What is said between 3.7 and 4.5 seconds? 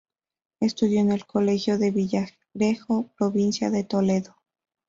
Toledo.